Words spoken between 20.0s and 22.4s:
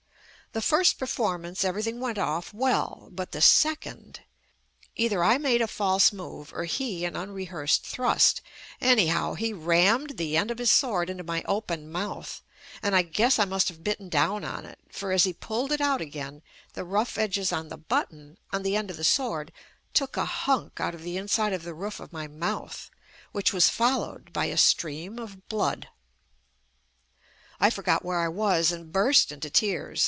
a hunk out of the inside of the roof of my